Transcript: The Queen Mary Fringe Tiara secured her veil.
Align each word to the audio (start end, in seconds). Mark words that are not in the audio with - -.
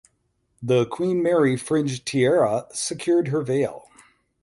The 0.63 0.87
Queen 0.87 1.21
Mary 1.21 1.55
Fringe 1.55 2.03
Tiara 2.03 2.65
secured 2.73 3.27
her 3.27 3.43
veil. 3.43 3.83